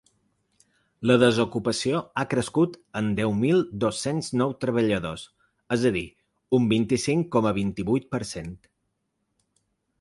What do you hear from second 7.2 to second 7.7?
coma